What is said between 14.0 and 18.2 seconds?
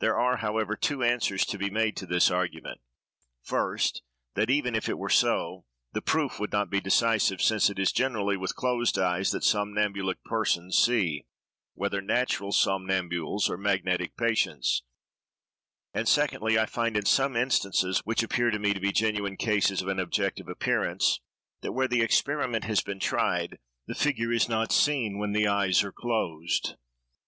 patients; and, secondly, I find in some instances,